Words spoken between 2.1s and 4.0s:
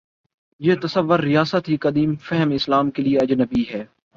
فہم اسلام کے لیے اجنبی ہے۔